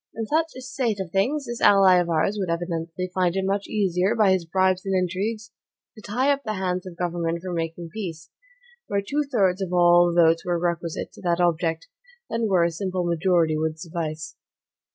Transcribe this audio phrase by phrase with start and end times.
[0.15, 3.67] In such a state of things, this ally of ours would evidently find it much
[3.67, 5.51] easier, by his bribes and intrigues,
[5.95, 8.31] to tie up the hands of government from making peace,
[8.87, 11.87] where two thirds of all the votes were requisite to that object,
[12.31, 14.35] than where a simple majority would suffice.